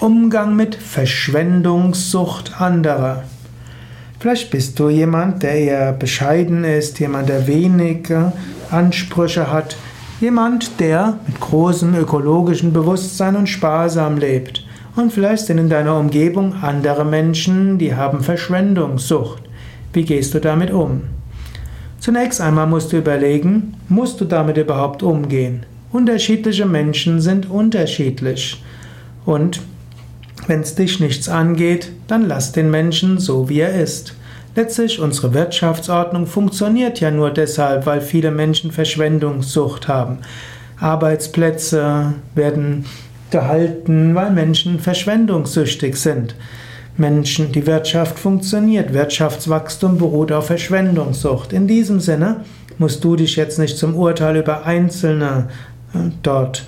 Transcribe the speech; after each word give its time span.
Umgang 0.00 0.56
mit 0.56 0.76
Verschwendungssucht 0.76 2.58
anderer. 2.58 3.24
Vielleicht 4.18 4.50
bist 4.50 4.78
du 4.78 4.88
jemand, 4.88 5.42
der 5.42 5.52
eher 5.52 5.92
bescheiden 5.92 6.64
ist, 6.64 6.98
jemand, 7.00 7.28
der 7.28 7.46
wenige 7.46 8.32
Ansprüche 8.70 9.52
hat, 9.52 9.76
jemand, 10.18 10.80
der 10.80 11.18
mit 11.26 11.38
großem 11.38 11.94
ökologischen 11.96 12.72
Bewusstsein 12.72 13.36
und 13.36 13.46
sparsam 13.46 14.16
lebt. 14.16 14.64
Und 14.96 15.12
vielleicht 15.12 15.44
sind 15.44 15.58
in 15.58 15.68
deiner 15.68 15.98
Umgebung 15.98 16.54
andere 16.62 17.04
Menschen, 17.04 17.76
die 17.76 17.94
haben 17.94 18.22
Verschwendungssucht. 18.22 19.42
Wie 19.92 20.06
gehst 20.06 20.32
du 20.32 20.40
damit 20.40 20.70
um? 20.70 21.02
Zunächst 21.98 22.40
einmal 22.40 22.66
musst 22.66 22.94
du 22.94 22.96
überlegen, 22.96 23.74
musst 23.90 24.18
du 24.18 24.24
damit 24.24 24.56
überhaupt 24.56 25.02
umgehen? 25.02 25.66
Unterschiedliche 25.92 26.64
Menschen 26.64 27.20
sind 27.20 27.50
unterschiedlich. 27.50 28.64
Und 29.26 29.60
wenn 30.50 30.62
es 30.62 30.74
dich 30.74 30.98
nichts 30.98 31.28
angeht, 31.28 31.92
dann 32.08 32.26
lass 32.26 32.50
den 32.50 32.72
Menschen 32.72 33.18
so, 33.18 33.48
wie 33.48 33.60
er 33.60 33.80
ist. 33.80 34.14
Letztlich, 34.56 34.98
unsere 34.98 35.32
Wirtschaftsordnung 35.32 36.26
funktioniert 36.26 36.98
ja 36.98 37.12
nur 37.12 37.30
deshalb, 37.30 37.86
weil 37.86 38.00
viele 38.00 38.32
Menschen 38.32 38.72
Verschwendungssucht 38.72 39.86
haben. 39.86 40.18
Arbeitsplätze 40.80 42.14
werden 42.34 42.84
gehalten, 43.30 44.16
weil 44.16 44.32
Menschen 44.32 44.80
verschwendungssüchtig 44.80 45.94
sind. 45.94 46.34
Menschen, 46.96 47.52
die 47.52 47.68
Wirtschaft 47.68 48.18
funktioniert, 48.18 48.92
Wirtschaftswachstum 48.92 49.98
beruht 49.98 50.32
auf 50.32 50.48
Verschwendungssucht. 50.48 51.52
In 51.52 51.68
diesem 51.68 52.00
Sinne 52.00 52.44
musst 52.76 53.04
du 53.04 53.14
dich 53.14 53.36
jetzt 53.36 53.60
nicht 53.60 53.78
zum 53.78 53.94
Urteil 53.94 54.38
über 54.38 54.66
Einzelne 54.66 55.46
äh, 55.94 56.10
dort 56.24 56.64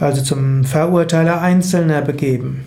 also 0.00 0.22
zum 0.22 0.64
Verurteiler 0.64 1.40
Einzelner 1.40 2.02
begeben. 2.02 2.64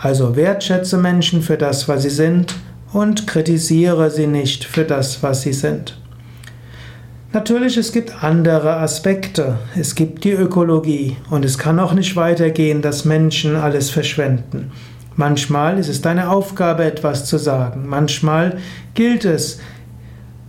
Also 0.00 0.34
wertschätze 0.34 0.98
Menschen 0.98 1.42
für 1.42 1.56
das, 1.56 1.88
was 1.88 2.02
sie 2.02 2.10
sind 2.10 2.54
und 2.92 3.26
kritisiere 3.26 4.10
sie 4.10 4.26
nicht 4.26 4.64
für 4.64 4.84
das, 4.84 5.22
was 5.22 5.42
sie 5.42 5.52
sind. 5.52 5.98
Natürlich, 7.32 7.78
es 7.78 7.92
gibt 7.92 8.22
andere 8.22 8.76
Aspekte. 8.76 9.58
Es 9.74 9.94
gibt 9.94 10.24
die 10.24 10.32
Ökologie 10.32 11.16
und 11.30 11.46
es 11.46 11.56
kann 11.56 11.80
auch 11.80 11.94
nicht 11.94 12.14
weitergehen, 12.14 12.82
dass 12.82 13.06
Menschen 13.06 13.56
alles 13.56 13.88
verschwenden. 13.88 14.70
Manchmal 15.16 15.78
ist 15.78 15.88
es 15.88 16.02
deine 16.02 16.28
Aufgabe, 16.28 16.84
etwas 16.84 17.24
zu 17.24 17.38
sagen. 17.38 17.86
Manchmal 17.86 18.58
gilt 18.94 19.24
es, 19.24 19.60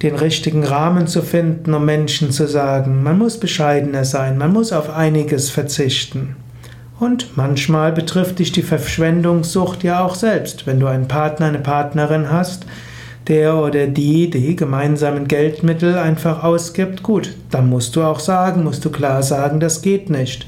den 0.02 0.16
richtigen 0.16 0.63
Rahmen 0.63 1.08
zu 1.08 1.22
finden, 1.22 1.73
um 1.73 1.86
Menschen 1.86 2.31
zu 2.31 2.47
sagen, 2.47 3.03
man 3.03 3.17
muss 3.17 3.39
bescheidener 3.39 4.03
sein, 4.05 4.38
man 4.38 4.52
muss 4.52 4.73
auf 4.73 4.89
einiges 4.89 5.50
verzichten. 5.50 6.35
Und 7.00 7.35
manchmal 7.35 7.91
betrifft 7.91 8.39
dich 8.39 8.52
die 8.52 8.61
Verschwendungssucht 8.61 9.83
ja 9.83 10.03
auch 10.03 10.16
selbst. 10.16 10.67
Wenn 10.67 10.80
du 10.80 10.88
einen 10.88 11.08
Partner, 11.08 11.47
eine 11.47 11.59
Partnerin 11.59 12.31
hast, 12.31 12.66
der 13.27 13.55
oder 13.58 13.88
die 13.88 14.30
die 14.30 14.55
gemeinsamen 14.55 15.27
Geldmittel 15.27 15.97
einfach 15.97 16.44
ausgibt, 16.44 17.03
gut, 17.03 17.35
dann 17.50 17.69
musst 17.69 17.95
du 17.95 18.03
auch 18.03 18.19
sagen, 18.19 18.63
musst 18.63 18.83
du 18.85 18.89
klar 18.89 19.23
sagen, 19.23 19.59
das 19.59 19.81
geht 19.81 20.09
nicht. 20.09 20.47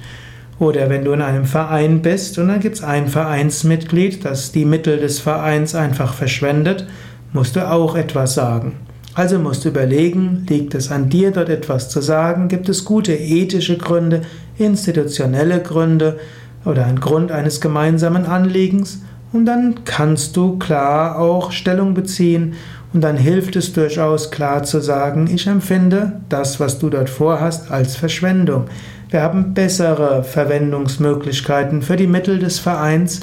Oder 0.59 0.89
wenn 0.89 1.03
du 1.03 1.11
in 1.11 1.21
einem 1.21 1.45
Verein 1.45 2.01
bist 2.01 2.37
und 2.39 2.47
dann 2.47 2.61
gibt 2.61 2.75
es 2.75 2.83
ein 2.83 3.07
Vereinsmitglied, 3.07 4.23
das 4.23 4.51
die 4.51 4.65
Mittel 4.65 4.99
des 4.99 5.19
Vereins 5.19 5.75
einfach 5.75 6.13
verschwendet, 6.13 6.87
musst 7.33 7.55
du 7.55 7.69
auch 7.69 7.95
etwas 7.95 8.35
sagen. 8.35 8.73
Also 9.15 9.39
musst 9.39 9.63
du 9.63 9.69
überlegen, 9.69 10.45
liegt 10.49 10.75
es 10.75 10.91
an 10.91 11.09
dir, 11.09 11.31
dort 11.31 11.47
etwas 11.47 11.87
zu 11.87 12.01
sagen? 12.01 12.49
Gibt 12.49 12.67
es 12.67 12.83
gute 12.83 13.13
ethische 13.13 13.77
Gründe, 13.77 14.23
institutionelle 14.57 15.61
Gründe 15.61 16.19
oder 16.65 16.85
ein 16.85 16.99
Grund 16.99 17.31
eines 17.31 17.61
gemeinsamen 17.61 18.25
Anliegens? 18.25 18.99
Und 19.31 19.45
dann 19.45 19.85
kannst 19.85 20.35
du 20.35 20.59
klar 20.59 21.17
auch 21.17 21.53
Stellung 21.53 21.93
beziehen 21.93 22.55
und 22.91 23.01
dann 23.01 23.15
hilft 23.15 23.55
es 23.55 23.71
durchaus 23.71 24.31
klar 24.31 24.63
zu 24.63 24.81
sagen, 24.81 25.29
ich 25.33 25.47
empfinde 25.47 26.21
das, 26.27 26.59
was 26.59 26.77
du 26.79 26.89
dort 26.89 27.09
vorhast, 27.09 27.71
als 27.71 27.95
Verschwendung. 27.95 28.65
Wir 29.09 29.21
haben 29.21 29.53
bessere 29.53 30.23
Verwendungsmöglichkeiten 30.23 31.81
für 31.81 31.95
die 31.95 32.07
Mittel 32.07 32.39
des 32.39 32.59
Vereins 32.59 33.21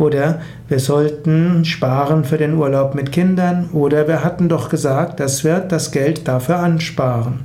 oder 0.00 0.40
wir 0.66 0.80
sollten 0.80 1.66
sparen 1.66 2.24
für 2.24 2.38
den 2.38 2.54
Urlaub 2.54 2.94
mit 2.94 3.12
Kindern. 3.12 3.68
Oder 3.74 4.08
wir 4.08 4.24
hatten 4.24 4.48
doch 4.48 4.70
gesagt, 4.70 5.20
dass 5.20 5.44
wir 5.44 5.60
das 5.60 5.92
Geld 5.92 6.26
dafür 6.26 6.58
ansparen. 6.60 7.40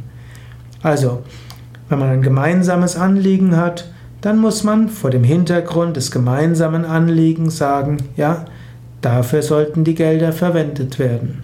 Also, 0.81 1.21
wenn 1.89 1.99
man 1.99 2.07
ein 2.07 2.21
gemeinsames 2.21 2.95
Anliegen 2.95 3.57
hat, 3.57 3.91
dann 4.21 4.38
muss 4.38 4.63
man 4.63 4.88
vor 4.88 5.09
dem 5.09 5.25
Hintergrund 5.25 5.97
des 5.97 6.11
gemeinsamen 6.11 6.85
Anliegens 6.85 7.57
sagen, 7.57 7.97
ja, 8.15 8.45
dafür 9.01 9.41
sollten 9.41 9.83
die 9.83 9.95
Gelder 9.95 10.31
verwendet 10.31 10.97
werden. 10.97 11.44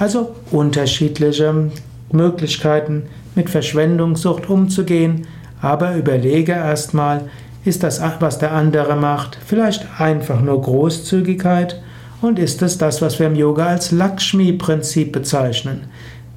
Also 0.00 0.34
unterschiedliche 0.50 1.70
Möglichkeiten 2.10 3.04
mit 3.36 3.50
Verschwendungssucht 3.50 4.50
umzugehen, 4.50 5.28
aber 5.62 5.94
überlege 5.94 6.52
erstmal, 6.52 7.22
ist 7.64 7.82
das, 7.82 8.00
was 8.20 8.38
der 8.38 8.52
andere 8.52 8.96
macht, 8.96 9.38
vielleicht 9.44 9.86
einfach 10.00 10.40
nur 10.40 10.60
Großzügigkeit? 10.60 11.80
Und 12.20 12.38
ist 12.38 12.62
es 12.62 12.78
das, 12.78 13.00
was 13.00 13.18
wir 13.18 13.28
im 13.28 13.36
Yoga 13.36 13.66
als 13.66 13.92
Lakshmi-Prinzip 13.92 15.12
bezeichnen? 15.12 15.84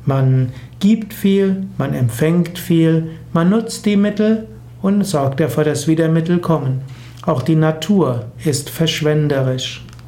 Man 0.05 0.51
gibt 0.79 1.13
viel, 1.13 1.63
man 1.77 1.93
empfängt 1.93 2.57
viel, 2.57 3.11
man 3.33 3.49
nutzt 3.49 3.85
die 3.85 3.97
Mittel 3.97 4.47
und 4.81 5.03
sorgt 5.05 5.39
dafür, 5.39 5.63
dass 5.63 5.87
wieder 5.87 6.07
Mittel 6.07 6.39
kommen. 6.39 6.81
Auch 7.23 7.41
die 7.41 7.55
Natur 7.55 8.25
ist 8.43 8.69
verschwenderisch. 8.69 9.85